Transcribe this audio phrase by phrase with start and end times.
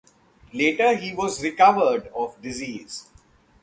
[0.51, 3.05] Later he was recovered of disease.